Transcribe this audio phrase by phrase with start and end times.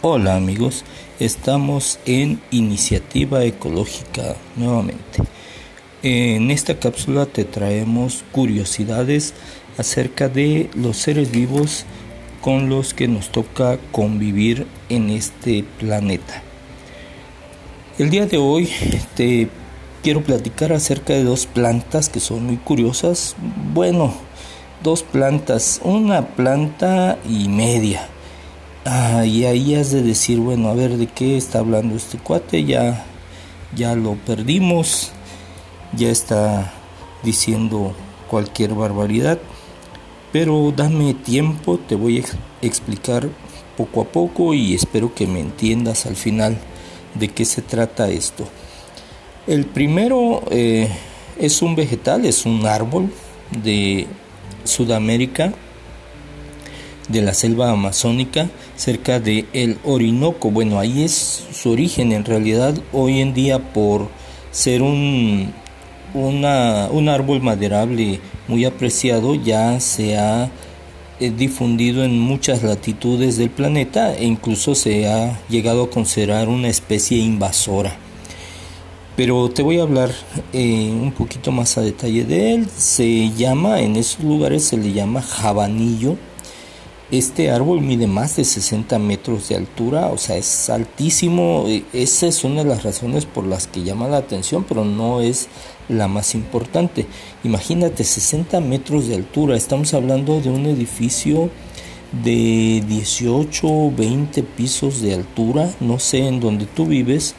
[0.00, 0.84] Hola amigos,
[1.18, 5.24] estamos en Iniciativa Ecológica nuevamente.
[6.04, 9.34] En esta cápsula te traemos curiosidades
[9.76, 11.84] acerca de los seres vivos
[12.40, 16.44] con los que nos toca convivir en este planeta.
[17.98, 18.70] El día de hoy
[19.16, 19.48] te
[20.04, 23.34] quiero platicar acerca de dos plantas que son muy curiosas.
[23.74, 24.14] Bueno,
[24.80, 28.08] dos plantas, una planta y media
[28.90, 32.64] Ah, y ahí has de decir, bueno, a ver de qué está hablando este cuate,
[32.64, 33.04] ya,
[33.76, 35.10] ya lo perdimos,
[35.94, 36.72] ya está
[37.22, 37.92] diciendo
[38.30, 39.40] cualquier barbaridad,
[40.32, 43.28] pero dame tiempo, te voy a explicar
[43.76, 46.56] poco a poco y espero que me entiendas al final
[47.14, 48.48] de qué se trata esto.
[49.46, 50.88] El primero eh,
[51.38, 53.12] es un vegetal, es un árbol
[53.62, 54.06] de
[54.64, 55.52] Sudamérica
[57.08, 60.50] de la selva amazónica cerca de el Orinoco.
[60.50, 64.08] Bueno, ahí es su origen en realidad hoy en día por
[64.50, 65.52] ser un,
[66.14, 70.50] un árbol maderable muy apreciado ya se ha
[71.20, 76.68] eh, difundido en muchas latitudes del planeta e incluso se ha llegado a considerar una
[76.68, 77.96] especie invasora.
[79.16, 80.12] Pero te voy a hablar
[80.52, 82.68] eh, un poquito más a detalle de él.
[82.76, 86.16] Se llama, en esos lugares se le llama jabanillo
[87.10, 91.64] este árbol mide más de 60 metros de altura, o sea, es altísimo.
[91.94, 95.48] Esa es una de las razones por las que llama la atención, pero no es
[95.88, 97.06] la más importante.
[97.44, 99.56] Imagínate, 60 metros de altura.
[99.56, 101.48] Estamos hablando de un edificio
[102.22, 105.70] de 18 o 20 pisos de altura.
[105.80, 107.34] No sé en dónde tú vives,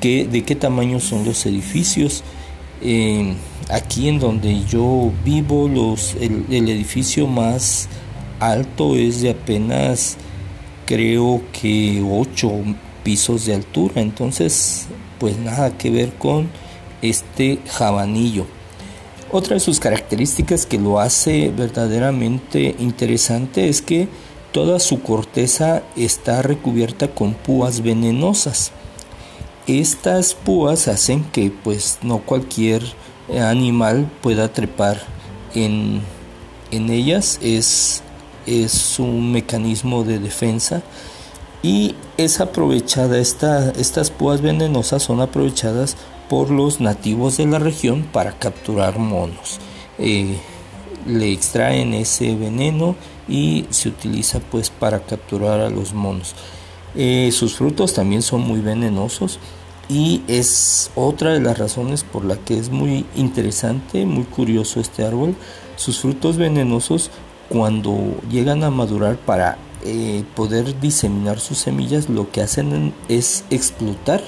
[0.00, 2.22] qué, de qué tamaño son los edificios.
[2.82, 3.34] Eh,
[3.68, 7.88] aquí en donde yo vivo, los, el edificio más
[8.40, 10.16] alto es de apenas
[10.86, 12.50] creo que 8
[13.02, 14.00] pisos de altura.
[14.00, 14.86] Entonces
[15.18, 16.48] pues nada que ver con
[17.02, 18.46] este jabanillo.
[19.30, 24.08] Otra de sus características que lo hace verdaderamente interesante es que
[24.52, 28.70] toda su corteza está recubierta con púas venenosas.
[29.66, 32.82] Estas púas hacen que pues no cualquier
[33.34, 35.00] animal pueda trepar
[35.54, 36.00] en,
[36.70, 37.40] en ellas.
[37.42, 38.02] Es
[38.46, 40.82] es un mecanismo de defensa
[41.62, 45.96] y es aprovechada, esta, estas púas venenosas son aprovechadas
[46.28, 49.58] por los nativos de la región para capturar monos.
[49.98, 50.36] Eh,
[51.06, 52.96] le extraen ese veneno
[53.28, 56.34] y se utiliza pues para capturar a los monos.
[56.94, 59.38] Eh, sus frutos también son muy venenosos
[59.88, 65.04] y es otra de las razones por la que es muy interesante, muy curioso este
[65.04, 65.36] árbol.
[65.76, 67.10] Sus frutos venenosos
[67.48, 74.22] cuando llegan a madurar para eh, poder diseminar sus semillas, lo que hacen es explotar.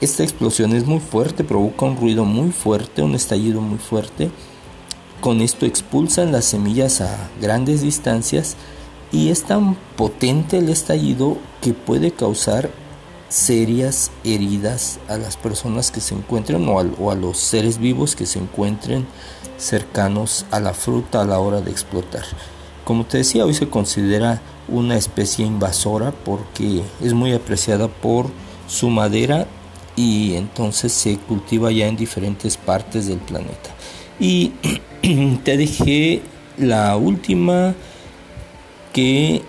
[0.00, 4.30] Esta explosión es muy fuerte, provoca un ruido muy fuerte, un estallido muy fuerte.
[5.20, 8.56] Con esto expulsan las semillas a grandes distancias
[9.10, 12.70] y es tan potente el estallido que puede causar
[13.28, 18.38] serias heridas a las personas que se encuentren o a, los seres vivos que se
[18.38, 19.06] encuentren
[19.58, 22.24] cercanos a la fruta a la hora de explotar.
[22.84, 28.26] Como te decía, hoy se considera una especie invasora porque es muy apreciada por
[28.66, 29.46] su madera
[29.96, 33.70] y entonces se cultiva ya en diferentes partes del planeta.
[34.18, 34.52] Y
[35.44, 36.22] te dejé
[36.56, 37.74] la última
[38.92, 39.42] que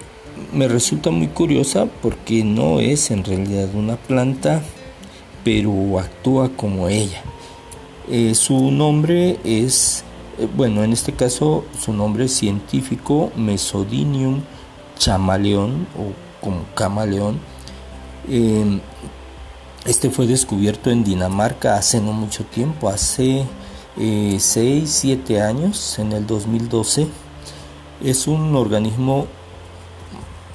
[0.53, 4.61] me resulta muy curiosa porque no es en realidad una planta,
[5.43, 7.21] pero actúa como ella.
[8.07, 10.03] Eh, su nombre es,
[10.39, 14.41] eh, bueno, en este caso su nombre científico Mesodinium
[14.97, 16.13] chamaleón o
[16.43, 17.39] como camaleón.
[18.27, 18.79] Em,
[19.85, 23.45] este fue descubierto en Dinamarca hace no mucho tiempo, hace
[23.95, 27.07] 6, eh, 7 años, en el 2012.
[28.03, 29.27] Es un organismo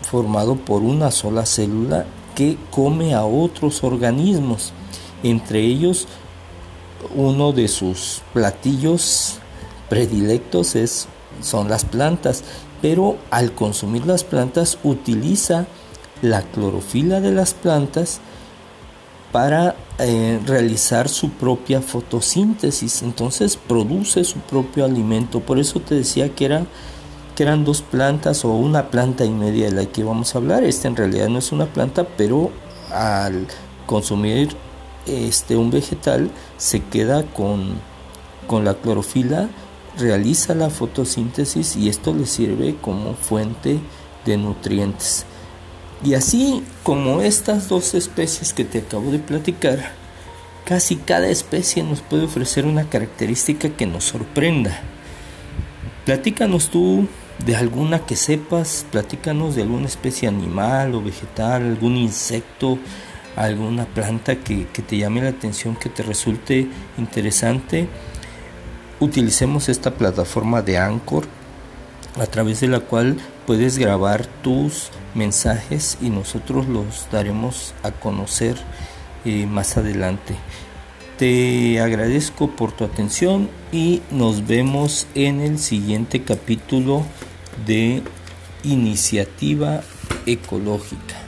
[0.07, 4.73] formado por una sola célula que come a otros organismos.
[5.23, 6.07] Entre ellos,
[7.15, 9.39] uno de sus platillos
[9.89, 11.09] predilectos es,
[11.41, 12.45] son las plantas,
[12.83, 15.67] pero al consumir las plantas utiliza
[16.23, 18.21] la clorofila de las plantas
[19.33, 23.03] para eh, realizar su propia fotosíntesis.
[23.03, 25.41] Entonces produce su propio alimento.
[25.41, 26.67] Por eso te decía que era
[27.35, 30.65] que eran dos plantas o una planta y media de la que vamos a hablar.
[30.65, 32.51] Esta en realidad no es una planta, pero
[32.93, 33.47] al
[33.87, 34.57] consumir
[35.07, 37.79] este un vegetal se queda con,
[38.47, 39.49] con la clorofila,
[39.99, 43.81] realiza la fotosíntesis y esto le sirve como fuente
[44.25, 45.27] de nutrientes.
[46.05, 49.93] Y así como estas dos especies que te acabo de platicar,
[50.65, 54.81] casi cada especie nos puede ofrecer una característica que nos sorprenda.
[56.05, 57.09] Platícanos tú
[57.39, 62.79] de alguna que sepas, platícanos de alguna especie animal o vegetal, algún insecto,
[63.37, 67.89] alguna planta que, que te llame la atención, que te resulte interesante.
[69.01, 71.25] Utilicemos esta plataforma de Anchor
[72.21, 73.17] a través de la cual
[73.47, 78.57] puedes grabar tus mensajes y nosotros los daremos a conocer
[79.25, 80.37] eh, más adelante.
[81.19, 87.05] Te agradezco por tu atención y nos vemos en el siguiente capítulo
[87.67, 88.03] de
[88.63, 89.83] Iniciativa
[90.27, 91.24] Ecológica.